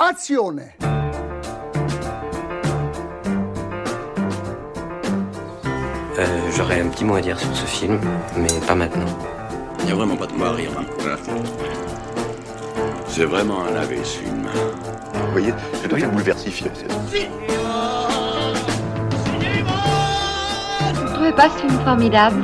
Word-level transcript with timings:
Azione 0.00 0.72
Euh, 6.18 6.50
J'aurais 6.56 6.80
un 6.80 6.88
petit 6.88 7.04
mot 7.04 7.14
à 7.14 7.20
dire 7.20 7.38
sur 7.38 7.54
ce 7.54 7.64
film, 7.66 7.98
mais 8.36 8.48
pas 8.66 8.74
maintenant. 8.74 9.06
Il 9.80 9.86
n'y 9.86 9.92
a 9.92 9.94
vraiment 9.94 10.16
pas 10.16 10.26
de 10.26 10.32
quoi 10.32 10.48
à 10.48 10.52
rire. 10.52 10.70
hein. 10.78 10.84
C'est 13.06 13.24
vraiment 13.24 13.64
un 13.66 13.72
lavé 13.72 13.98
ce 14.04 14.18
film. 14.18 14.46
Vous 15.14 15.32
voyez, 15.32 15.54
c'est 15.74 15.88
très 15.88 16.02
bouleversifié. 16.06 16.70
Vous 20.94 21.12
trouvez 21.14 21.32
pas 21.32 21.48
ce 21.50 21.58
film 21.58 21.78
formidable? 21.84 22.42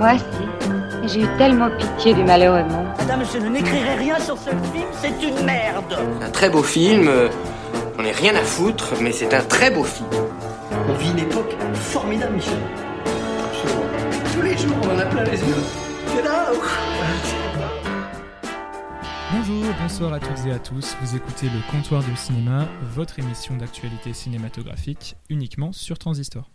Moi, 0.00 0.12
si. 0.18 1.08
J'ai 1.08 1.22
eu 1.22 1.28
tellement 1.36 1.68
pitié 1.78 2.14
du 2.14 2.22
malheureux 2.24 2.62
monde. 2.64 2.81
Madame, 3.02 3.24
je 3.24 3.38
n'écrirai 3.38 3.94
rien 3.96 4.20
sur 4.20 4.38
ce 4.38 4.50
film, 4.50 4.86
c'est 4.92 5.20
une 5.26 5.44
merde 5.44 5.98
Un 6.20 6.30
très 6.30 6.48
beau 6.48 6.62
film, 6.62 7.08
euh, 7.08 7.28
on 7.98 8.02
n'est 8.02 8.12
rien 8.12 8.32
à 8.36 8.42
foutre, 8.44 8.94
mais 9.00 9.10
c'est 9.10 9.34
un 9.34 9.42
très 9.42 9.72
beau 9.72 9.82
film. 9.82 10.08
On 10.88 10.92
vit 10.94 11.10
une 11.10 11.18
époque 11.18 11.52
formidable, 11.74 12.34
Michel. 12.34 12.60
Tous 14.32 14.42
les 14.42 14.56
jours, 14.56 14.76
on 14.84 14.94
en 14.94 14.98
a 15.00 15.06
plein 15.06 15.24
les 15.24 15.40
yeux. 15.40 15.56
C'est 16.14 16.22
là 16.22 16.52
Bonjour, 19.32 19.64
bonsoir 19.80 20.12
à 20.12 20.20
toutes 20.20 20.46
et 20.46 20.52
à 20.52 20.60
tous. 20.60 20.96
Vous 21.02 21.16
écoutez 21.16 21.46
le 21.46 21.72
Comptoir 21.72 22.04
du 22.04 22.14
cinéma, 22.14 22.68
votre 22.94 23.18
émission 23.18 23.56
d'actualité 23.56 24.12
cinématographique 24.12 25.16
uniquement 25.28 25.72
sur 25.72 25.98
Transistor. 25.98 26.52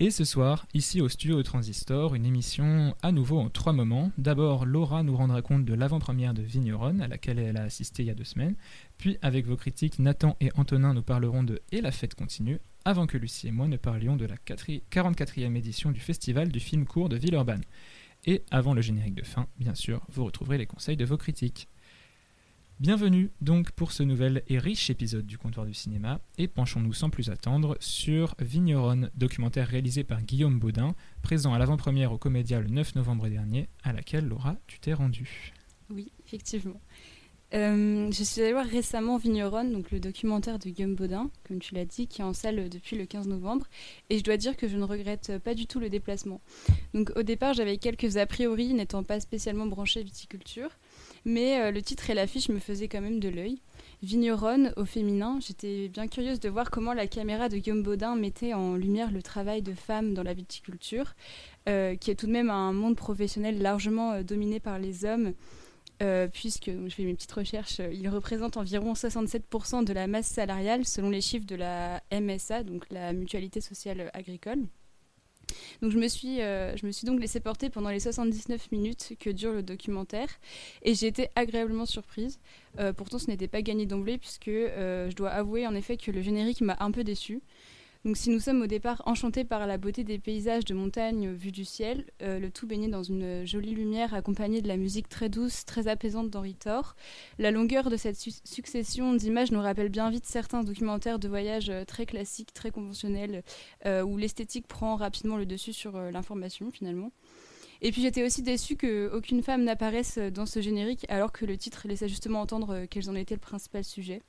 Et 0.00 0.10
ce 0.10 0.24
soir, 0.24 0.66
ici 0.74 1.00
au 1.00 1.08
studio 1.08 1.36
de 1.36 1.42
Transistor, 1.42 2.14
une 2.14 2.26
émission 2.26 2.96
à 3.02 3.12
nouveau 3.12 3.38
en 3.38 3.50
trois 3.50 3.72
moments. 3.72 4.10
D'abord, 4.18 4.66
Laura 4.66 5.02
nous 5.02 5.16
rendra 5.16 5.42
compte 5.42 5.64
de 5.64 5.74
l'avant-première 5.74 6.34
de 6.34 6.42
Vigneron, 6.42 6.98
à 7.00 7.06
laquelle 7.06 7.38
elle 7.38 7.56
a 7.56 7.62
assisté 7.62 8.02
il 8.02 8.06
y 8.06 8.10
a 8.10 8.14
deux 8.14 8.24
semaines. 8.24 8.56
Puis, 8.98 9.16
avec 9.22 9.46
vos 9.46 9.56
critiques, 9.56 10.00
Nathan 10.00 10.36
et 10.40 10.50
Antonin 10.56 10.92
nous 10.92 11.02
parleront 11.02 11.44
de 11.44 11.60
Et 11.70 11.80
la 11.80 11.92
fête 11.92 12.14
continue, 12.14 12.58
avant 12.84 13.06
que 13.06 13.16
Lucie 13.16 13.48
et 13.48 13.52
moi 13.52 13.68
ne 13.68 13.76
parlions 13.76 14.16
de 14.16 14.26
la 14.26 14.36
44e 14.36 15.56
édition 15.56 15.92
du 15.92 16.00
Festival 16.00 16.48
du 16.48 16.58
film 16.58 16.84
court 16.84 17.08
de 17.08 17.16
Villeurbanne. 17.16 17.62
Et 18.24 18.44
avant 18.50 18.74
le 18.74 18.82
générique 18.82 19.14
de 19.14 19.24
fin, 19.24 19.46
bien 19.58 19.74
sûr, 19.74 20.04
vous 20.08 20.24
retrouverez 20.24 20.58
les 20.58 20.66
conseils 20.66 20.96
de 20.96 21.04
vos 21.04 21.16
critiques. 21.16 21.68
Bienvenue 22.82 23.30
donc 23.40 23.70
pour 23.70 23.92
ce 23.92 24.02
nouvel 24.02 24.42
et 24.48 24.58
riche 24.58 24.90
épisode 24.90 25.24
du 25.24 25.38
comptoir 25.38 25.66
du 25.66 25.72
cinéma 25.72 26.18
et 26.36 26.48
penchons-nous 26.48 26.92
sans 26.92 27.10
plus 27.10 27.30
attendre 27.30 27.76
sur 27.78 28.34
Vigneron, 28.40 29.08
documentaire 29.14 29.68
réalisé 29.68 30.02
par 30.02 30.20
Guillaume 30.20 30.58
Baudin, 30.58 30.96
présent 31.22 31.54
à 31.54 31.60
l'avant-première 31.60 32.10
au 32.10 32.18
Comédia 32.18 32.58
le 32.58 32.66
9 32.66 32.96
novembre 32.96 33.28
dernier, 33.28 33.68
à 33.84 33.92
laquelle 33.92 34.26
Laura 34.26 34.56
tu 34.66 34.80
t'es 34.80 34.94
rendue. 34.94 35.52
Oui, 35.90 36.10
effectivement. 36.26 36.80
Euh, 37.54 38.10
je 38.10 38.24
suis 38.24 38.40
allée 38.40 38.52
voir 38.52 38.66
récemment 38.66 39.16
Vigneron, 39.16 39.70
donc 39.70 39.92
le 39.92 40.00
documentaire 40.00 40.58
de 40.58 40.68
Guillaume 40.68 40.96
Baudin, 40.96 41.30
comme 41.46 41.60
tu 41.60 41.76
l'as 41.76 41.84
dit, 41.84 42.08
qui 42.08 42.20
est 42.20 42.24
en 42.24 42.32
salle 42.32 42.68
depuis 42.68 42.96
le 42.96 43.06
15 43.06 43.28
novembre. 43.28 43.66
Et 44.10 44.18
je 44.18 44.24
dois 44.24 44.36
dire 44.36 44.56
que 44.56 44.66
je 44.66 44.76
ne 44.76 44.82
regrette 44.82 45.38
pas 45.44 45.54
du 45.54 45.68
tout 45.68 45.78
le 45.78 45.88
déplacement. 45.88 46.40
Donc 46.94 47.12
au 47.14 47.22
départ, 47.22 47.54
j'avais 47.54 47.76
quelques 47.76 48.16
a 48.16 48.26
priori, 48.26 48.74
n'étant 48.74 49.04
pas 49.04 49.20
spécialement 49.20 49.66
branchée 49.66 50.02
viticulture. 50.02 50.70
Mais 51.24 51.60
euh, 51.60 51.70
le 51.70 51.82
titre 51.82 52.10
et 52.10 52.14
l'affiche 52.14 52.48
me 52.48 52.58
faisaient 52.58 52.88
quand 52.88 53.00
même 53.00 53.20
de 53.20 53.28
l'œil. 53.28 53.60
Vigneron 54.02 54.72
au 54.76 54.84
féminin, 54.84 55.38
j'étais 55.40 55.88
bien 55.88 56.08
curieuse 56.08 56.40
de 56.40 56.48
voir 56.48 56.70
comment 56.70 56.92
la 56.92 57.06
caméra 57.06 57.48
de 57.48 57.56
Guillaume 57.56 57.84
Baudin 57.84 58.16
mettait 58.16 58.54
en 58.54 58.74
lumière 58.74 59.12
le 59.12 59.22
travail 59.22 59.62
de 59.62 59.74
femmes 59.74 60.14
dans 60.14 60.24
la 60.24 60.34
viticulture, 60.34 61.14
euh, 61.68 61.94
qui 61.94 62.10
est 62.10 62.16
tout 62.16 62.26
de 62.26 62.32
même 62.32 62.50
un 62.50 62.72
monde 62.72 62.96
professionnel 62.96 63.62
largement 63.62 64.12
euh, 64.12 64.22
dominé 64.24 64.58
par 64.58 64.78
les 64.78 65.04
hommes, 65.04 65.34
puisque, 66.32 66.68
je 66.68 66.92
fais 66.92 67.04
mes 67.04 67.14
petites 67.14 67.30
recherches, 67.30 67.80
il 67.92 68.08
représente 68.08 68.56
environ 68.56 68.94
67% 68.94 69.84
de 69.84 69.92
la 69.92 70.08
masse 70.08 70.26
salariale 70.26 70.84
selon 70.84 71.10
les 71.10 71.20
chiffres 71.20 71.46
de 71.46 71.54
la 71.54 72.02
MSA, 72.10 72.64
donc 72.64 72.86
la 72.90 73.12
Mutualité 73.12 73.60
Sociale 73.60 74.10
Agricole. 74.12 74.64
Donc 75.80 75.92
je 75.92 75.98
me, 75.98 76.08
suis, 76.08 76.40
euh, 76.40 76.76
je 76.76 76.86
me 76.86 76.92
suis 76.92 77.06
donc 77.06 77.20
laissée 77.20 77.40
porter 77.40 77.70
pendant 77.70 77.90
les 77.90 78.00
79 78.00 78.70
minutes 78.72 79.14
que 79.18 79.30
dure 79.30 79.52
le 79.52 79.62
documentaire 79.62 80.28
et 80.82 80.94
j'ai 80.94 81.06
été 81.06 81.28
agréablement 81.34 81.86
surprise. 81.86 82.38
Euh, 82.78 82.92
pourtant 82.92 83.18
ce 83.18 83.28
n'était 83.28 83.48
pas 83.48 83.62
gagné 83.62 83.86
d'emblée 83.86 84.18
puisque 84.18 84.48
euh, 84.48 85.10
je 85.10 85.16
dois 85.16 85.30
avouer 85.30 85.66
en 85.66 85.74
effet 85.74 85.96
que 85.96 86.10
le 86.10 86.22
générique 86.22 86.60
m'a 86.60 86.76
un 86.80 86.90
peu 86.90 87.04
déçu. 87.04 87.42
Donc 88.04 88.16
si 88.16 88.30
nous 88.30 88.40
sommes 88.40 88.62
au 88.62 88.66
départ 88.66 89.00
enchantés 89.06 89.44
par 89.44 89.64
la 89.68 89.78
beauté 89.78 90.02
des 90.02 90.18
paysages 90.18 90.64
de 90.64 90.74
montagne 90.74 91.30
vus 91.30 91.52
du 91.52 91.64
ciel, 91.64 92.04
euh, 92.20 92.40
le 92.40 92.50
tout 92.50 92.66
baigné 92.66 92.88
dans 92.88 93.04
une 93.04 93.46
jolie 93.46 93.76
lumière 93.76 94.12
accompagnée 94.12 94.60
de 94.60 94.66
la 94.66 94.76
musique 94.76 95.08
très 95.08 95.28
douce, 95.28 95.64
très 95.64 95.86
apaisante 95.86 96.28
d'Henri 96.28 96.54
Thor, 96.56 96.96
la 97.38 97.52
longueur 97.52 97.90
de 97.90 97.96
cette 97.96 98.16
su- 98.16 98.32
succession 98.42 99.14
d'images 99.14 99.52
nous 99.52 99.60
rappelle 99.60 99.88
bien 99.88 100.10
vite 100.10 100.26
certains 100.26 100.64
documentaires 100.64 101.20
de 101.20 101.28
voyage 101.28 101.70
euh, 101.70 101.84
très 101.84 102.04
classiques, 102.04 102.52
très 102.52 102.72
conventionnels, 102.72 103.44
euh, 103.86 104.02
où 104.02 104.16
l'esthétique 104.16 104.66
prend 104.66 104.96
rapidement 104.96 105.36
le 105.36 105.46
dessus 105.46 105.72
sur 105.72 105.96
l'information 106.10 106.72
finalement. 106.72 107.12
Et 107.82 107.92
puis 107.92 108.02
j'étais 108.02 108.24
aussi 108.24 108.42
déçue 108.42 108.76
qu'aucune 108.76 109.44
femme 109.44 109.62
n'apparaisse 109.62 110.18
dans 110.18 110.46
ce 110.46 110.60
générique 110.60 111.06
alors 111.08 111.30
que 111.30 111.44
le 111.44 111.56
titre 111.56 111.86
laissait 111.86 112.08
justement 112.08 112.40
entendre 112.40 112.84
quels 112.90 113.08
en 113.10 113.14
étaient 113.14 113.34
le 113.34 113.40
principal 113.40 113.84
sujet. 113.84 114.22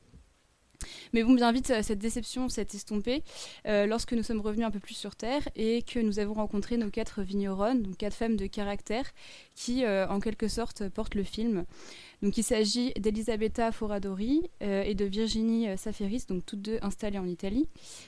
Mais 1.13 1.23
bon, 1.23 1.33
bien 1.33 1.51
vite, 1.51 1.71
cette 1.83 1.99
déception 1.99 2.49
s'est 2.49 2.67
estompée 2.73 3.23
euh, 3.67 3.85
lorsque 3.85 4.13
nous 4.13 4.23
sommes 4.23 4.41
revenus 4.41 4.65
un 4.65 4.71
peu 4.71 4.79
plus 4.79 4.95
sur 4.95 5.15
Terre 5.15 5.47
et 5.55 5.83
que 5.83 5.99
nous 5.99 6.17
avons 6.17 6.33
rencontré 6.33 6.75
nos 6.75 6.89
quatre 6.89 7.21
vigneronnes, 7.21 7.83
donc 7.83 7.97
quatre 7.97 8.15
femmes 8.15 8.35
de 8.35 8.47
caractère, 8.47 9.05
qui, 9.53 9.85
euh, 9.85 10.07
en 10.07 10.19
quelque 10.19 10.47
sorte, 10.47 10.89
portent 10.89 11.13
le 11.13 11.23
film. 11.23 11.65
Donc 12.23 12.39
il 12.39 12.43
s'agit 12.43 12.93
d'Elisabetta 12.93 13.71
Foradori 13.71 14.49
euh, 14.63 14.81
et 14.81 14.95
de 14.95 15.05
Virginie 15.05 15.77
Safiris, 15.77 16.25
donc 16.25 16.47
toutes 16.47 16.63
deux 16.63 16.79
installées 16.81 17.19
en 17.19 17.27
Italie, 17.27 17.67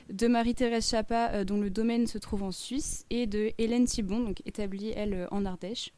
de 0.10 0.26
Marie-Thérèse 0.26 0.90
Chapa, 0.90 1.44
dont 1.44 1.62
le 1.62 1.70
domaine 1.70 2.08
se 2.08 2.18
trouve 2.18 2.42
en 2.42 2.52
Suisse, 2.52 3.06
et 3.12 3.28
de 3.28 3.52
Hélène 3.60 3.86
Thibon, 3.86 4.22
donc 4.22 4.42
établie, 4.48 4.94
elle, 4.96 5.28
en 5.30 5.46
Ardèche. 5.46 5.92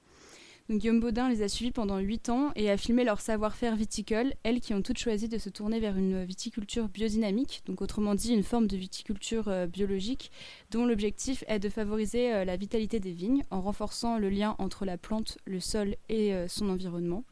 Guillaume 0.70 1.00
Baudin 1.00 1.30
les 1.30 1.44
a 1.44 1.48
suivis 1.48 1.72
pendant 1.72 1.98
8 1.98 2.28
ans 2.28 2.52
et 2.58 2.70
a 2.70 2.76
filmé 2.76 3.06
leur 3.06 3.22
savoir-faire 3.22 3.78
viticole, 3.78 4.34
elles 4.44 4.60
qui 4.60 4.74
ont 4.74 4.82
toutes 4.82 4.98
choisi 4.98 5.30
de 5.30 5.38
se 5.38 5.48
tourner 5.48 5.80
vers 5.80 5.96
une 5.96 6.26
viticulture 6.26 6.90
biodynamique, 6.90 7.62
donc 7.68 7.82
autrement 7.82 8.16
dit 8.16 8.34
une 8.34 8.44
forme 8.44 8.68
de 8.68 8.76
viticulture 8.76 9.48
euh, 9.48 9.66
biologique 9.66 10.30
dont 10.70 10.86
l'objectif 10.86 11.46
est 11.48 11.60
de 11.60 11.70
favoriser 11.70 12.34
euh, 12.34 12.44
la 12.44 12.58
vitalité 12.58 13.00
des 13.00 13.14
vignes 13.14 13.44
en 13.50 13.62
renforçant 13.62 14.18
le 14.20 14.30
lien 14.30 14.58
entre 14.60 14.84
la 14.84 14.98
plante, 14.98 15.38
le 15.46 15.62
sol 15.62 15.96
et 16.10 16.34
euh, 16.34 16.50
son 16.50 16.68
environnement. 16.68 17.24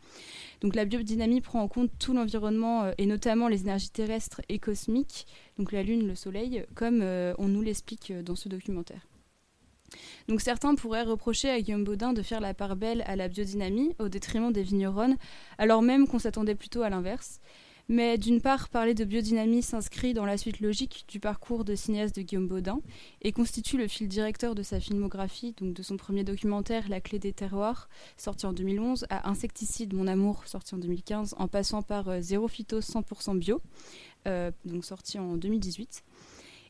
Donc 0.62 0.74
la 0.74 0.86
biodynamie 0.86 1.42
prend 1.42 1.60
en 1.60 1.68
compte 1.68 1.92
tout 2.00 2.14
l'environnement 2.14 2.90
et 2.98 3.06
notamment 3.06 3.50
les 3.50 3.64
énergies 3.64 3.90
terrestres 3.90 4.40
et 4.48 4.60
cosmiques, 4.60 5.28
donc 5.60 5.74
la 5.74 5.84
lune, 5.84 6.08
le 6.08 6.16
soleil, 6.16 6.64
comme 6.74 7.02
on 7.38 7.48
nous 7.50 7.62
l'explique 7.62 8.14
dans 8.24 8.36
ce 8.36 8.48
documentaire. 8.48 9.06
Donc 10.28 10.42
certains 10.42 10.76
pourraient 10.76 11.04
reprocher 11.04 11.50
à 11.50 11.62
Guillaume 11.62 11.84
Baudin 11.84 12.14
de 12.14 12.22
faire 12.22 12.42
la 12.42 12.54
part 12.54 12.76
belle 12.76 13.04
à 13.08 13.16
la 13.16 13.28
biodynamie 13.28 13.96
au 14.00 14.10
détriment 14.10 14.52
des 14.52 14.64
vigneronnes, 14.64 15.18
alors 15.58 15.82
même 15.82 16.08
qu'on 16.08 16.20
s'attendait 16.20 16.56
plutôt 16.56 16.82
à 16.82 16.90
l'inverse. 16.90 17.40
Mais 17.88 18.18
d'une 18.18 18.42
part, 18.42 18.70
parler 18.70 18.96
de 18.96 19.04
biodynamie 19.04 19.62
s'inscrit 19.62 20.16
dans 20.16 20.26
la 20.26 20.38
suite 20.38 20.60
logique 20.60 21.06
du 21.08 21.20
parcours 21.20 21.64
de 21.64 21.76
cinéaste 21.76 22.16
de 22.16 22.24
Guillaume 22.24 22.48
Baudin 22.48 22.82
et 23.22 23.32
constitue 23.32 23.78
le 23.78 23.88
fil 23.88 24.08
directeur 24.08 24.56
de 24.56 24.64
sa 24.64 24.80
filmographie, 24.80 25.54
donc 25.60 25.74
de 25.74 25.84
son 25.84 25.96
premier 25.96 26.24
documentaire 26.24 26.90
La 26.90 27.00
clé 27.00 27.20
des 27.20 27.32
terroirs, 27.32 27.88
sorti 28.18 28.48
en 28.48 28.54
2011, 28.54 29.06
à 29.12 29.30
Insecticide, 29.30 29.94
mon 29.94 30.08
amour, 30.08 30.48
sorti 30.48 30.74
en 30.74 30.80
2015, 30.80 31.36
en 31.38 31.48
passant 31.48 31.84
par 31.84 32.10
euh, 32.10 32.22
Zéro 32.22 32.48
Phyto 32.48 32.80
100% 32.80 33.38
bio, 33.38 33.62
euh, 34.28 34.50
donc 34.66 34.84
sorti 34.84 35.20
en 35.20 35.38
2018. 35.38 36.04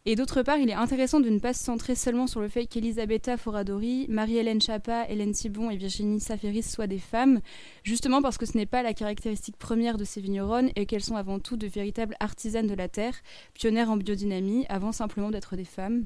Et 0.07 0.15
d'autre 0.15 0.43
part, 0.43 0.59
il 0.59 0.69
est 0.69 0.73
intéressant 0.73 1.19
de 1.19 1.31
ne 1.31 1.39
pas 1.39 1.53
se 1.53 1.63
centrer 1.63 1.95
seulement 1.95 2.27
sur 2.27 2.39
le 2.39 2.47
fait 2.47 2.67
qu'Elisabetta 2.67 3.37
Foradori, 3.37 4.05
Marie-Hélène 4.07 4.61
Chapa, 4.61 5.05
Hélène 5.09 5.31
Thibon 5.31 5.71
et 5.71 5.77
Virginie 5.77 6.19
Safiris 6.19 6.69
soient 6.71 6.85
des 6.85 6.99
femmes, 6.99 7.39
justement 7.81 8.21
parce 8.21 8.37
que 8.37 8.45
ce 8.45 8.55
n'est 8.55 8.67
pas 8.67 8.83
la 8.83 8.93
caractéristique 8.93 9.57
première 9.57 9.97
de 9.97 10.03
ces 10.03 10.21
vigneronnes 10.21 10.69
et 10.75 10.85
qu'elles 10.85 11.03
sont 11.03 11.15
avant 11.15 11.39
tout 11.39 11.57
de 11.57 11.65
véritables 11.65 12.15
artisanes 12.19 12.67
de 12.67 12.75
la 12.75 12.87
terre, 12.87 13.15
pionnières 13.55 13.89
en 13.89 13.97
biodynamie, 13.97 14.67
avant 14.69 14.91
simplement 14.91 15.31
d'être 15.31 15.55
des 15.55 15.65
femmes. 15.65 16.05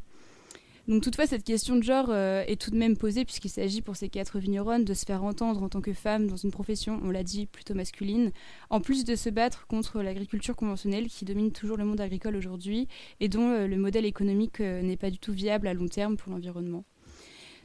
Donc 0.88 1.04
toutefois, 1.04 1.28
cette 1.28 1.44
question 1.44 1.76
de 1.76 1.84
genre 1.84 2.08
euh, 2.10 2.44
est 2.48 2.60
tout 2.60 2.72
de 2.72 2.76
même 2.76 2.98
posée 2.98 3.26
puisqu'il 3.26 3.50
s'agit 3.50 3.82
pour 3.82 3.96
ces 3.96 4.10
quatre 4.10 4.40
vigneronnes 4.40 4.86
de 4.86 4.94
se 4.94 5.06
faire 5.06 5.24
entendre 5.24 5.62
en 5.62 5.70
tant 5.70 5.82
que 5.82 5.94
femmes 5.94 6.28
dans 6.28 6.36
une 6.36 6.52
profession, 6.52 7.00
on 7.04 7.12
l'a 7.12 7.24
dit, 7.24 7.46
plutôt 7.46 7.76
masculine, 7.76 8.32
en 8.70 8.82
plus 8.82 9.04
de 9.06 9.16
se 9.16 9.30
battre 9.30 9.68
contre 9.68 10.02
l'agriculture 10.02 10.56
conventionnelle 10.56 11.08
qui 11.08 11.26
domine 11.26 11.52
toujours 11.52 11.78
le 11.78 11.86
monde 11.86 12.02
agricole 12.02 12.36
aujourd'hui 12.36 12.88
et 13.20 13.28
dont 13.28 13.52
euh, 13.52 13.68
le 13.68 13.78
modèle 13.78 14.06
économique 14.06 14.62
euh, 14.62 14.82
n'est 14.82 14.98
pas 14.98 15.12
du 15.12 15.20
tout 15.20 15.34
viable 15.34 15.68
à 15.68 15.74
long 15.74 15.88
terme 15.88 16.18
pour 16.18 16.32
l'environnement. 16.32 16.86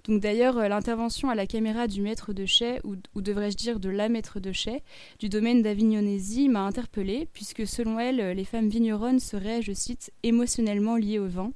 Donc 0.07 0.21
d'ailleurs, 0.21 0.69
l'intervention 0.69 1.31
à 1.31 1.35
la 1.35 1.47
caméra 1.47 1.87
du 1.87 2.03
maître 2.03 2.35
de 2.35 2.45
chai, 2.45 2.79
ou, 2.85 2.97
ou 3.15 3.23
devrais-je 3.23 3.57
dire 3.57 3.81
de 3.81 3.89
la 3.89 4.11
maître 4.11 4.39
de 4.39 4.53
chai, 4.53 4.83
du 5.19 5.31
domaine 5.31 5.63
d'Avignonnésie 5.63 6.51
m'a 6.51 6.61
interpellée, 6.67 7.27
puisque 7.33 7.67
selon 7.67 7.99
elle, 7.99 8.37
les 8.37 8.45
femmes 8.45 8.69
vigneronnes 8.69 9.19
seraient, 9.19 9.63
je 9.63 9.73
cite, 9.73 10.13
émotionnellement 10.23 10.97
liées 10.97 11.19
au 11.19 11.29
vin. 11.29 11.53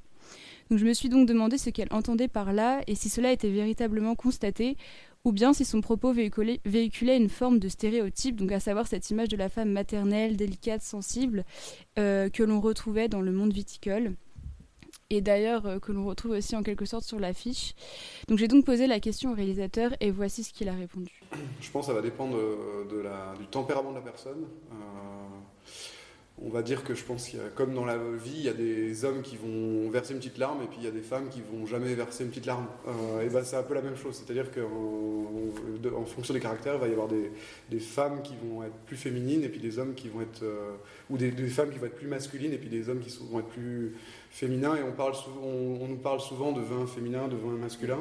Donc 0.69 0.79
je 0.79 0.85
me 0.85 0.93
suis 0.93 1.09
donc 1.09 1.27
demandé 1.27 1.57
ce 1.57 1.69
qu'elle 1.69 1.87
entendait 1.91 2.27
par 2.27 2.53
là 2.53 2.81
et 2.87 2.95
si 2.95 3.09
cela 3.09 3.31
était 3.31 3.49
véritablement 3.49 4.15
constaté 4.15 4.77
ou 5.25 5.31
bien 5.31 5.53
si 5.53 5.65
son 5.65 5.81
propos 5.81 6.13
véhiculait, 6.13 7.17
une 7.17 7.29
forme 7.29 7.59
de 7.59 7.67
stéréotype, 7.67 8.37
donc 8.37 8.51
à 8.51 8.59
savoir 8.59 8.87
cette 8.87 9.09
image 9.09 9.27
de 9.27 9.37
la 9.37 9.49
femme 9.49 9.71
maternelle, 9.71 10.37
délicate, 10.37 10.81
sensible, 10.81 11.43
euh, 11.97 12.29
que 12.29 12.43
l'on 12.43 12.61
retrouvait 12.61 13.09
dans 13.09 13.21
le 13.21 13.31
monde 13.31 13.51
viticole 13.51 14.13
et 15.09 15.21
d'ailleurs 15.21 15.65
euh, 15.65 15.79
que 15.79 15.91
l'on 15.91 16.05
retrouve 16.05 16.31
aussi 16.31 16.55
en 16.55 16.63
quelque 16.63 16.85
sorte 16.85 17.03
sur 17.03 17.19
l'affiche. 17.19 17.73
Donc 18.27 18.37
j'ai 18.37 18.47
donc 18.47 18.65
posé 18.65 18.87
la 18.87 18.99
question 18.99 19.31
au 19.31 19.35
réalisateur 19.35 19.91
et 19.99 20.11
voici 20.11 20.43
ce 20.43 20.53
qu'il 20.53 20.69
a 20.69 20.73
répondu. 20.73 21.21
Je 21.59 21.69
pense 21.69 21.87
que 21.87 21.91
ça 21.91 21.93
va 21.93 22.01
dépendre 22.01 22.37
la, 23.03 23.33
du 23.37 23.47
tempérament 23.47 23.91
de 23.91 23.95
la 23.95 24.01
personne. 24.01 24.45
Euh, 24.71 24.75
on 26.45 26.49
va 26.49 26.61
dire 26.61 26.83
que 26.83 26.95
je 26.95 27.03
pense 27.03 27.27
qu'il 27.27 27.39
y 27.39 27.41
a, 27.41 27.45
comme 27.49 27.73
dans 27.73 27.85
la 27.85 27.97
vie, 27.97 28.35
il 28.35 28.43
y 28.43 28.49
a 28.49 28.53
des 28.53 29.03
hommes 29.03 29.21
qui 29.21 29.35
vont 29.35 29.89
verser 29.89 30.13
une 30.13 30.19
petite 30.19 30.37
larme 30.37 30.61
et 30.63 30.67
puis 30.67 30.77
il 30.79 30.85
y 30.85 30.87
a 30.87 30.91
des 30.91 31.01
femmes 31.01 31.27
qui 31.29 31.41
vont 31.41 31.65
jamais 31.65 31.93
verser 31.93 32.23
une 32.23 32.29
petite 32.29 32.45
larme. 32.45 32.67
Euh, 32.87 33.25
et 33.25 33.29
ben 33.29 33.43
c'est 33.43 33.57
un 33.57 33.63
peu 33.63 33.73
la 33.73 33.81
même 33.81 33.97
chose, 33.97 34.15
c'est-à-dire 34.15 34.51
qu'en 34.51 34.69
en 35.95 36.05
fonction 36.05 36.33
des 36.33 36.39
caractères, 36.39 36.75
il 36.75 36.79
va 36.79 36.87
y 36.87 36.91
avoir 36.91 37.07
des, 37.07 37.79
femmes 37.79 38.21
qui 38.21 38.33
vont 38.43 38.63
être 38.63 38.75
plus 38.85 38.95
féminines 38.95 39.43
et 39.43 39.49
puis 39.49 39.59
des 39.59 39.79
hommes 39.79 39.93
qui 39.95 40.09
vont 40.09 40.21
être 40.21 40.43
euh, 40.43 40.75
ou 41.09 41.17
des, 41.17 41.31
femmes 41.47 41.71
qui 41.71 41.79
vont 41.79 41.87
être 41.87 41.95
plus 41.95 42.07
masculines 42.07 42.53
et 42.53 42.57
puis 42.57 42.69
des 42.69 42.89
hommes 42.89 42.99
qui 42.99 43.17
vont 43.31 43.39
être 43.39 43.47
plus 43.47 43.95
féminins. 44.29 44.75
Et 44.75 44.83
on 44.83 44.91
parle 44.91 45.13
on, 45.43 45.87
nous 45.87 45.97
parle 45.97 46.19
souvent 46.19 46.51
de 46.51 46.61
vin 46.61 46.85
féminin, 46.87 47.27
de 47.27 47.35
vin 47.35 47.51
masculin. 47.57 47.99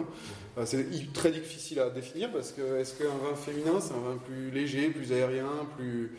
Euh, 0.58 0.64
c'est 0.64 1.12
très 1.12 1.30
difficile 1.32 1.80
à 1.80 1.90
définir 1.90 2.30
parce 2.30 2.52
que 2.52 2.78
est-ce 2.78 2.96
qu'un 2.96 3.08
vin 3.08 3.34
féminin 3.34 3.80
c'est 3.80 3.94
un 3.94 4.00
vin 4.00 4.16
plus 4.24 4.50
léger, 4.50 4.90
plus 4.90 5.12
aérien, 5.12 5.48
plus 5.76 6.12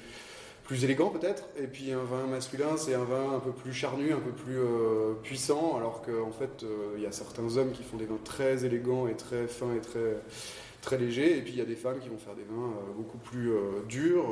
plus 0.69 0.83
élégant 0.83 1.09
peut-être, 1.09 1.45
et 1.57 1.65
puis 1.65 1.91
un 1.91 2.03
vin 2.03 2.27
masculin, 2.27 2.77
c'est 2.77 2.93
un 2.93 3.03
vin 3.03 3.33
un 3.35 3.39
peu 3.39 3.49
plus 3.49 3.73
charnu, 3.73 4.13
un 4.13 4.19
peu 4.19 4.29
plus 4.29 4.59
euh, 4.59 5.13
puissant, 5.23 5.75
alors 5.75 6.03
qu'en 6.03 6.27
en 6.27 6.31
fait, 6.31 6.61
euh, 6.61 6.93
il 6.95 7.01
y 7.01 7.07
a 7.07 7.11
certains 7.11 7.57
hommes 7.57 7.71
qui 7.71 7.81
font 7.81 7.97
des 7.97 8.05
vins 8.05 8.19
très 8.23 8.65
élégants 8.65 9.07
et 9.07 9.15
très 9.15 9.47
fins 9.47 9.73
et 9.75 9.79
très, 9.79 10.17
très 10.81 10.99
légers, 10.99 11.39
et 11.39 11.41
puis 11.41 11.53
il 11.53 11.57
y 11.57 11.61
a 11.61 11.65
des 11.65 11.73
femmes 11.73 11.97
qui 11.97 12.07
vont 12.07 12.19
faire 12.19 12.35
des 12.35 12.43
vins 12.43 12.67
euh, 12.67 12.93
beaucoup 12.95 13.17
plus 13.17 13.49
durs 13.87 14.25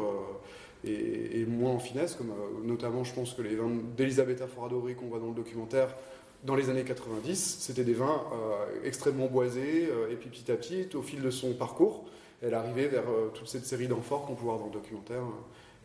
et, 0.84 1.44
moins 1.48 1.72
en 1.72 1.80
finesse, 1.80 2.13
comme 2.13 2.31
notamment 2.63 3.04
je 3.04 3.16
pense 3.16 3.33
que 3.33 3.42
les 3.42 3.56
vins 3.56 3.72
d'Elisabetta 3.98 4.45
Foradori 4.45 4.94
qu'on 4.94 5.07
voit 5.07 5.19
dans 5.19 5.30
le 5.30 5.33
documentaire, 5.33 5.95
dans 6.44 6.54
les 6.54 6.69
années 6.69 6.83
90, 6.83 7.57
c'était 7.62 7.83
des 7.83 7.95
vins 7.95 8.22
extrêmement 8.83 9.25
boisés, 9.25 9.90
et 10.12 10.16
puis 10.16 10.30
petit 10.30 10.51
à 10.51 10.56
petit, 10.56 10.88
au 10.95 11.01
fil 11.01 11.24
de 11.24 11.31
son 11.31 11.54
parcours, 11.54 12.06
elle 12.44 12.54
arrivait 12.54 12.90
vers 12.90 13.06
toute 13.33 13.48
cette 13.48 13.66
série 13.66 13.88
d'amphores 13.88 14.28
qu'on 14.28 14.36
peut 14.36 14.44
voir 14.44 14.60
dans 14.60 14.68
le 14.68 14.72
documentaire 14.74 15.24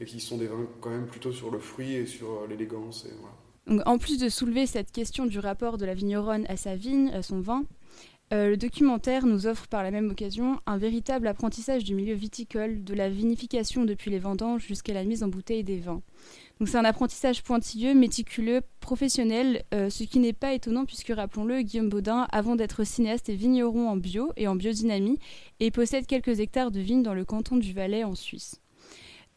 et 0.03 0.05
qui 0.05 0.21
sont 0.21 0.37
des 0.37 0.49
vins 0.49 0.67
quand 0.81 0.91
même 0.91 1.07
plutôt 1.07 1.33
sur 1.33 1.51
le 1.51 1.59
fruit 1.59 1.95
et 1.95 2.07
sur 2.07 2.29
euh, 2.29 2.47
l'élégance. 2.49 3.07
En 3.87 3.99
plus 3.99 4.19
de 4.19 4.29
soulever 4.29 4.67
cette 4.67 4.91
question 4.91 5.25
du 5.25 5.39
rapport 5.39 5.79
de 5.79 5.87
la 5.87 5.95
vigneronne 5.95 6.45
à 6.49 6.57
sa 6.57 6.75
vigne, 6.75 7.11
à 7.11 7.23
son 7.23 7.41
vin, 7.41 7.65
euh, 8.33 8.49
le 8.49 8.57
documentaire 8.57 9.27
nous 9.27 9.47
offre 9.47 9.69
par 9.69 9.83
la 9.83 9.91
même 9.91 10.11
occasion 10.11 10.59
un 10.67 10.79
véritable 10.79 11.29
apprentissage 11.29 11.85
du 11.85 11.95
milieu 11.95 12.15
viticole, 12.15 12.83
de 12.83 12.95
la 12.95 13.11
vinification 13.11 13.85
depuis 13.85 14.11
les 14.11 14.19
vendanges 14.19 14.67
jusqu'à 14.67 14.95
la 14.95 15.05
mise 15.05 15.23
en 15.23 15.29
bouteille 15.29 15.63
des 15.63 15.79
vins. 15.79 16.03
Donc 16.59 16.69
c'est 16.69 16.79
un 16.79 16.85
apprentissage 16.85 17.43
pointilleux, 17.43 17.95
méticuleux, 17.95 18.63
professionnel, 18.81 19.65
euh, 19.75 19.91
ce 19.91 20.05
qui 20.05 20.19
n'est 20.19 20.33
pas 20.33 20.55
étonnant 20.55 20.87
puisque, 20.87 21.13
rappelons-le, 21.15 21.61
Guillaume 21.61 21.91
Baudin, 21.91 22.27
avant 22.33 22.57
d'être 22.57 22.85
cinéaste, 22.85 23.29
est 23.29 23.35
vigneron 23.35 23.89
en 23.89 23.97
bio 23.97 24.33
et 24.37 24.49
en 24.49 24.57
biodynamie 24.57 25.19
et 25.61 25.71
possède 25.71 26.07
quelques 26.07 26.41
hectares 26.41 26.71
de 26.71 26.81
vignes 26.81 27.03
dans 27.03 27.15
le 27.15 27.27
canton 27.27 27.59
du 27.59 27.73
Valais 27.75 28.03
en 28.03 28.15
Suisse. 28.15 28.62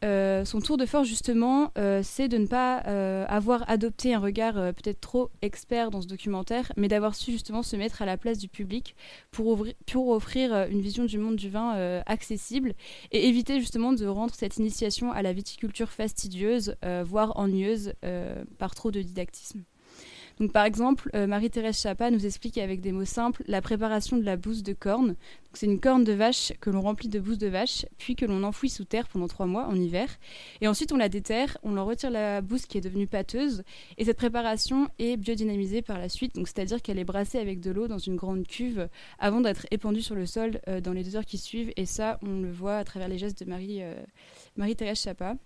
Euh, 0.04 0.44
son 0.44 0.60
tour 0.60 0.76
de 0.76 0.84
force, 0.84 1.08
justement, 1.08 1.72
euh, 1.78 2.00
c'est 2.02 2.28
de 2.28 2.36
ne 2.36 2.46
pas 2.46 2.82
euh, 2.86 3.24
avoir 3.28 3.68
adopté 3.68 4.12
un 4.14 4.18
regard 4.18 4.54
peut-être 4.54 5.00
trop 5.00 5.30
expert 5.42 5.90
dans 5.90 6.02
ce 6.02 6.06
documentaire, 6.06 6.72
mais 6.76 6.88
d'avoir 6.88 7.14
su 7.14 7.32
justement 7.32 7.62
se 7.62 7.76
mettre 7.76 8.02
à 8.02 8.06
la 8.06 8.16
place 8.16 8.38
du 8.38 8.48
public 8.48 8.94
pour, 9.30 9.66
pour 9.86 10.08
offrir 10.10 10.52
une 10.70 10.80
vision 10.80 11.04
du 11.04 11.18
monde 11.18 11.36
du 11.36 11.48
vin 11.48 12.02
accessible 12.06 12.74
et 13.12 13.28
éviter 13.28 13.60
justement 13.60 13.92
de 13.92 14.06
rendre 14.06 14.34
cette 14.34 14.58
initiation 14.58 15.12
à 15.12 15.22
la 15.22 15.32
viticulture 15.32 15.90
fastidieuse, 15.90 16.76
voire 17.04 17.38
ennuyeuse, 17.38 17.94
par 18.58 18.74
trop 18.74 18.90
de 18.90 19.02
didactisme. 19.02 19.62
Donc, 20.38 20.52
par 20.52 20.66
exemple, 20.66 21.08
euh, 21.14 21.26
Marie-Thérèse 21.26 21.80
Chapa 21.80 22.10
nous 22.10 22.26
explique 22.26 22.58
avec 22.58 22.82
des 22.82 22.92
mots 22.92 23.06
simples 23.06 23.42
la 23.46 23.62
préparation 23.62 24.18
de 24.18 24.22
la 24.22 24.36
bouse 24.36 24.62
de 24.62 24.74
corne. 24.74 25.16
C'est 25.54 25.64
une 25.64 25.80
corne 25.80 26.04
de 26.04 26.12
vache 26.12 26.52
que 26.60 26.68
l'on 26.68 26.82
remplit 26.82 27.08
de 27.08 27.18
bouse 27.18 27.38
de 27.38 27.46
vache, 27.46 27.86
puis 27.96 28.16
que 28.16 28.26
l'on 28.26 28.42
enfouit 28.42 28.68
sous 28.68 28.84
terre 28.84 29.08
pendant 29.08 29.28
trois 29.28 29.46
mois 29.46 29.66
en 29.66 29.74
hiver. 29.74 30.08
Et 30.60 30.68
ensuite, 30.68 30.92
on 30.92 30.98
la 30.98 31.08
déterre, 31.08 31.56
on 31.62 31.78
en 31.78 31.86
retire 31.86 32.10
la 32.10 32.42
bouse 32.42 32.66
qui 32.66 32.76
est 32.76 32.82
devenue 32.82 33.06
pâteuse. 33.06 33.62
Et 33.96 34.04
cette 34.04 34.18
préparation 34.18 34.88
est 34.98 35.16
biodynamisée 35.16 35.80
par 35.80 35.98
la 35.98 36.10
suite, 36.10 36.36
c'est-à-dire 36.36 36.82
qu'elle 36.82 36.98
est 36.98 37.04
brassée 37.04 37.38
avec 37.38 37.60
de 37.60 37.70
l'eau 37.70 37.88
dans 37.88 37.98
une 37.98 38.16
grande 38.16 38.46
cuve 38.46 38.88
avant 39.18 39.40
d'être 39.40 39.66
épandue 39.70 40.02
sur 40.02 40.14
le 40.14 40.26
sol 40.26 40.60
euh, 40.68 40.82
dans 40.82 40.92
les 40.92 41.02
deux 41.02 41.16
heures 41.16 41.24
qui 41.24 41.38
suivent. 41.38 41.72
Et 41.76 41.86
ça, 41.86 42.18
on 42.22 42.40
le 42.40 42.52
voit 42.52 42.76
à 42.76 42.84
travers 42.84 43.08
les 43.08 43.16
gestes 43.16 43.42
de 43.42 43.48
Marie, 43.48 43.82
euh, 43.82 43.94
Marie-Thérèse 44.56 45.00
Chapa. 45.00 45.36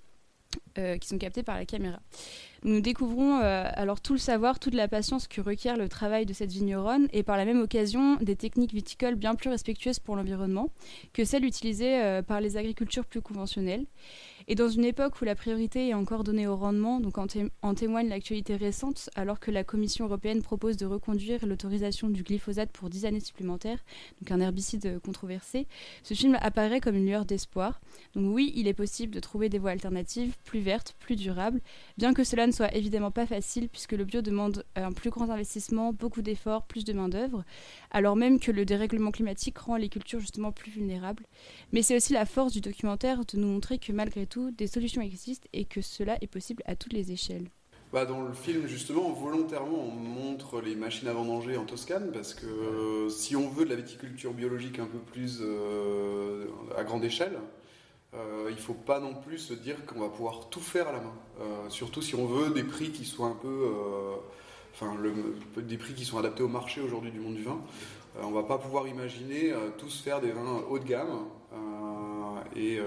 Qui 0.75 1.07
sont 1.07 1.19
captés 1.19 1.45
par 1.45 1.57
la 1.57 1.65
caméra. 1.65 2.01
Nous 2.63 2.83
découvrons 2.83 3.39
euh, 3.39 3.65
alors 3.73 4.03
tout 4.03 4.13
le 4.13 4.19
savoir, 4.19 4.59
toute 4.59 4.75
la 4.75 4.87
patience 4.87 5.27
que 5.27 5.41
requiert 5.41 5.79
le 5.79 5.89
travail 5.89 6.27
de 6.27 6.35
cette 6.35 6.53
vigneronne 6.53 7.09
et 7.15 7.23
par 7.23 7.39
la 7.39 7.47
même 7.47 7.63
occasion 7.63 8.17
des 8.17 8.37
techniques 8.37 8.75
viticoles 8.75 9.15
bien 9.15 9.35
plus 9.35 9.49
respectueuses 9.49 9.99
pour 9.99 10.15
l'environnement 10.15 10.69
que 11.15 11.25
celles 11.25 11.47
utilisées 11.47 12.03
euh, 12.03 12.21
par 12.21 12.43
les 12.43 12.59
agricultures 12.59 13.07
plus 13.07 13.23
conventionnelles. 13.23 13.87
Et 14.47 14.55
dans 14.57 14.69
une 14.69 14.85
époque 14.85 15.21
où 15.23 15.25
la 15.25 15.35
priorité 15.35 15.89
est 15.89 15.95
encore 15.95 16.25
donnée 16.25 16.47
au 16.47 16.57
rendement, 16.57 17.01
donc 17.01 17.17
en, 17.19 17.27
té 17.27 17.47
en 17.63 17.75
témoigne 17.75 18.09
l'actualité 18.09 18.57
récente, 18.57 19.09
alors 19.15 19.39
que 19.39 19.51
la 19.51 19.65
Commission 19.65 20.07
européenne 20.07 20.43
propose 20.43 20.77
de 20.77 20.87
reconduire 20.87 21.47
l'autorisation 21.47 22.09
du 22.09 22.23
glyphosate 22.25 22.71
pour 22.73 22.91
10 22.91 23.07
années 23.07 23.21
supplémentaires, 23.21 23.79
donc 24.21 24.33
un 24.33 24.41
herbicide 24.41 25.01
controversé, 25.05 25.67
ce 26.03 26.15
film 26.15 26.37
apparaît 26.41 26.81
comme 26.81 26.97
une 26.97 27.07
lueur 27.07 27.25
d'espoir. 27.25 27.81
Donc 28.15 28.35
oui, 28.35 28.53
il 28.57 28.67
est 28.67 28.75
possible 28.75 29.15
de 29.15 29.21
trouver 29.21 29.49
des 29.49 29.59
voies 29.59 29.71
alternatives, 29.71 30.35
plus 30.45 30.61
vertes, 30.61 30.97
plus 30.99 31.17
durables, 31.17 31.61
bien 31.97 32.13
que 32.13 32.25
cela 32.25 32.50
ne 32.51 32.55
soit 32.55 32.75
évidemment 32.75 33.11
pas 33.11 33.27
facile 33.27 33.69
puisque 33.69 33.93
le 33.93 34.05
bio 34.05 34.23
demande 34.23 34.65
un 34.77 34.93
plus 34.93 35.11
grand 35.11 35.31
investissement, 35.31 35.93
beaucoup 35.93 36.21
d'efforts, 36.21 36.67
plus 36.67 36.85
de 36.85 36.93
main-d'œuvre, 36.93 37.45
alors 37.91 38.17
même 38.17 38.41
que 38.41 38.51
le 38.51 38.65
dérèglement 38.65 39.13
climatique 39.13 39.59
rend 39.59 39.77
les 39.77 39.89
cultures 39.89 40.21
justement 40.21 40.53
plus 40.53 40.71
vulnérables. 40.71 41.25
Mais 41.73 41.83
c'est 41.83 41.97
aussi 41.97 42.13
la 42.13 42.27
force 42.27 42.53
du 42.53 42.61
documentaire 42.61 43.25
de 43.25 43.39
nous 43.39 43.47
montrer 43.47 43.79
que 43.79 43.93
malgré 43.93 44.27
tout, 44.27 44.51
des 44.51 44.67
solutions 44.67 45.01
existent 45.01 45.49
et 45.53 45.65
que 45.65 45.81
cela 45.81 46.19
est 46.21 46.27
possible 46.27 46.63
à 46.67 46.77
toutes 46.77 46.93
les 46.93 47.13
échelles. 47.13 47.49
Bah 47.93 48.05
dans 48.05 48.23
le 48.23 48.33
film, 48.33 48.67
justement, 48.69 49.11
volontairement, 49.11 49.85
on 49.85 49.91
montre 49.91 50.61
les 50.61 50.77
machines 50.77 51.09
à 51.09 51.13
vendanger 51.13 51.57
en 51.57 51.65
Toscane 51.65 52.13
parce 52.13 52.35
que 52.35 52.47
euh, 52.47 53.09
si 53.09 53.35
on 53.35 53.49
veut 53.49 53.65
de 53.65 53.71
la 53.71 53.77
viticulture 53.77 54.33
biologique 54.33 54.79
un 54.79 54.87
peu 54.87 54.99
plus 54.99 55.39
euh, 55.41 56.47
à 56.77 56.85
grande 56.85 57.05
échelle, 57.05 57.37
euh, 58.15 58.47
il 58.49 58.57
ne 58.57 58.61
faut 58.61 58.75
pas 58.75 58.99
non 58.99 59.15
plus 59.15 59.39
se 59.39 59.55
dire 59.55 59.87
qu'on 59.87 60.01
va 60.01 60.09
pouvoir 60.09 60.49
tout 60.51 60.61
faire 60.61 60.89
à 60.89 60.93
la 60.93 61.01
main. 61.01 61.15
Euh, 61.41 61.69
surtout 61.69 62.03
si 62.03 62.15
on 62.15 62.27
veut 62.27 62.51
des 62.51 62.65
prix 62.65 62.91
qui 62.91 63.05
soient 63.05 63.29
un 63.29 63.37
peu. 63.37 63.49
euh, 63.49 64.17
Enfin, 64.73 64.97
des 65.57 65.77
prix 65.77 65.95
qui 65.95 66.05
sont 66.05 66.17
adaptés 66.19 66.45
au 66.45 66.49
marché 66.49 66.81
aujourd'hui 66.81 67.11
du 67.11 67.19
monde 67.19 67.35
du 67.35 67.43
vin. 67.43 67.61
On 68.23 68.31
va 68.31 68.45
pas 68.45 68.57
pouvoir 68.57 68.87
imaginer 68.87 69.53
tous 69.79 70.01
faire 70.01 70.21
des 70.21 70.31
vins 70.31 70.63
haut 70.71 70.79
de 70.79 70.85
gamme. 70.85 71.27
et. 72.57 72.79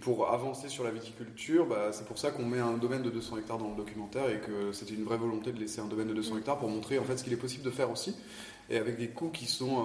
Pour 0.00 0.30
avancer 0.30 0.68
sur 0.68 0.84
la 0.84 0.90
viticulture, 0.90 1.66
bah, 1.66 1.92
c'est 1.92 2.06
pour 2.06 2.18
ça 2.18 2.30
qu'on 2.30 2.44
met 2.46 2.58
un 2.60 2.78
domaine 2.78 3.02
de 3.02 3.10
200 3.10 3.38
hectares 3.38 3.58
dans 3.58 3.68
le 3.68 3.76
documentaire 3.76 4.30
et 4.30 4.40
que 4.40 4.72
c'était 4.72 4.94
une 4.94 5.04
vraie 5.04 5.18
volonté 5.18 5.52
de 5.52 5.58
laisser 5.58 5.80
un 5.80 5.86
domaine 5.86 6.08
de 6.08 6.14
200 6.14 6.38
hectares 6.38 6.58
pour 6.58 6.68
montrer 6.70 6.98
en 6.98 7.04
fait 7.04 7.16
ce 7.18 7.24
qu'il 7.24 7.32
est 7.32 7.36
possible 7.36 7.64
de 7.64 7.70
faire 7.70 7.90
aussi 7.90 8.16
et 8.70 8.78
avec 8.78 8.96
des 8.96 9.08
coûts 9.08 9.30
qui 9.30 9.44
sont 9.46 9.84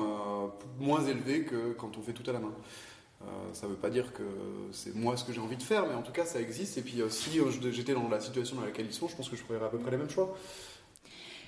moins 0.80 1.04
élevés 1.06 1.44
que 1.44 1.74
quand 1.74 1.98
on 1.98 2.01
fait 2.01 2.13
tout 2.13 2.28
à 2.30 2.34
la 2.34 2.39
main. 2.39 2.54
Euh, 3.22 3.26
ça 3.54 3.68
ne 3.68 3.72
veut 3.72 3.78
pas 3.78 3.90
dire 3.90 4.14
que 4.14 4.24
c'est 4.72 4.96
moi 4.96 5.18
ce 5.18 5.26
que 5.26 5.34
j'ai 5.34 5.42
envie 5.42 5.58
de 5.58 5.64
faire, 5.64 5.86
mais 5.86 5.94
en 5.94 6.02
tout 6.02 6.12
cas 6.12 6.26
ça 6.26 6.40
existe. 6.40 6.78
Et 6.78 6.82
puis 6.82 7.02
euh, 7.02 7.10
si 7.10 7.40
j'étais 7.72 7.94
dans 7.94 8.08
la 8.08 8.22
situation 8.22 8.56
dans 8.56 8.64
laquelle 8.64 8.86
ils 8.86 8.94
sont, 8.94 9.08
je 9.08 9.16
pense 9.16 9.30
que 9.30 9.36
je 9.36 9.44
ferais 9.44 9.64
à 9.64 9.70
peu 9.70 9.78
près 9.78 9.92
les 9.92 9.98
mêmes 9.98 10.10
choix. 10.10 10.36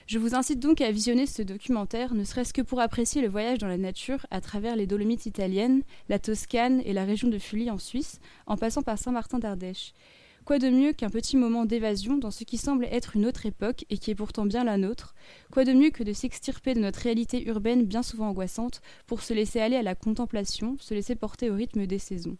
Je 0.07 0.19
vous 0.19 0.35
incite 0.35 0.59
donc 0.59 0.81
à 0.81 0.91
visionner 0.91 1.25
ce 1.25 1.41
documentaire, 1.41 2.13
ne 2.13 2.25
serait-ce 2.25 2.53
que 2.53 2.61
pour 2.61 2.81
apprécier 2.81 3.21
le 3.21 3.29
voyage 3.29 3.59
dans 3.59 3.67
la 3.67 3.77
nature 3.77 4.25
à 4.29 4.41
travers 4.41 4.75
les 4.75 4.85
Dolomites 4.85 5.25
italiennes, 5.25 5.83
la 6.09 6.19
Toscane 6.19 6.81
et 6.83 6.91
la 6.91 7.05
région 7.05 7.29
de 7.29 7.37
Fully 7.37 7.71
en 7.71 7.77
Suisse, 7.77 8.19
en 8.45 8.57
passant 8.57 8.81
par 8.81 8.97
Saint-Martin 8.97 9.39
d'Ardèche. 9.39 9.93
Quoi 10.43 10.57
de 10.57 10.69
mieux 10.69 10.91
qu'un 10.91 11.09
petit 11.09 11.37
moment 11.37 11.65
d'évasion 11.65 12.17
dans 12.17 12.31
ce 12.31 12.43
qui 12.43 12.57
semble 12.57 12.85
être 12.85 13.15
une 13.15 13.27
autre 13.27 13.45
époque 13.45 13.85
et 13.91 13.97
qui 13.99 14.09
est 14.09 14.15
pourtant 14.15 14.45
bien 14.45 14.63
la 14.63 14.77
nôtre 14.77 15.13
Quoi 15.51 15.65
de 15.65 15.73
mieux 15.73 15.91
que 15.91 16.03
de 16.03 16.13
s'extirper 16.13 16.73
de 16.73 16.79
notre 16.79 16.99
réalité 16.99 17.47
urbaine 17.47 17.85
bien 17.85 18.01
souvent 18.01 18.29
angoissante 18.29 18.81
pour 19.05 19.21
se 19.21 19.33
laisser 19.33 19.59
aller 19.59 19.75
à 19.75 19.83
la 19.83 19.93
contemplation, 19.93 20.77
se 20.79 20.95
laisser 20.95 21.15
porter 21.15 21.51
au 21.51 21.55
rythme 21.55 21.85
des 21.85 21.99
saisons? 21.99 22.37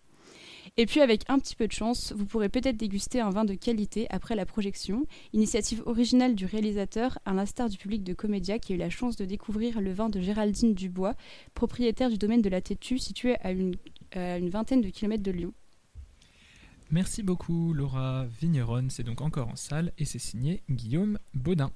Et 0.77 0.88
puis 0.88 1.00
avec 1.00 1.24
un 1.27 1.38
petit 1.38 1.55
peu 1.55 1.67
de 1.67 1.72
chance, 1.72 2.12
vous 2.15 2.25
pourrez 2.25 2.50
peut-être 2.50 2.77
déguster 2.77 3.20
un 3.20 3.29
vin 3.29 3.46
de 3.46 3.53
qualité 3.53 4.08
après 4.10 4.36
la 4.36 4.46
projection, 4.46 5.05
initiative 5.34 5.84
originale 5.86 6.34
du 6.34 6.46
réalisateur, 6.46 7.20
à 7.25 7.34
l'instar 7.34 7.70
du 7.70 7.77
public 7.77 8.03
de 8.03 8.13
Comédia 8.13 8.58
qui 8.58 8.74
a 8.74 8.75
eu 8.75 8.79
la 8.79 8.89
chance 8.89 9.15
de 9.15 9.25
découvrir 9.25 9.79
le 9.79 9.91
vin 9.91 10.10
de 10.10 10.20
Géraldine 10.20 10.74
Dubois, 10.74 11.15
propriétaire 11.53 12.10
du 12.10 12.17
domaine 12.17 12.41
de 12.41 12.50
la 12.50 12.62
Tétue 12.62 12.98
situé 12.98 13.36
à 13.41 13.51
une, 13.51 13.75
à 14.13 14.38
une 14.38 14.50
vingtaine 14.50 14.81
de 14.81 14.89
kilomètres 14.89 15.24
de 15.24 15.31
Lyon. 15.31 15.53
Merci 16.93 17.24
beaucoup 17.24 17.74
Laura 17.74 18.25
Vigneron, 18.25 18.88
c'est 18.89 19.03
donc 19.03 19.21
encore 19.21 19.48
en 19.48 19.55
salle 19.55 19.93
et 19.98 20.03
c'est 20.03 20.19
signé 20.19 20.62
Guillaume 20.69 21.19
Baudin. 21.33 21.71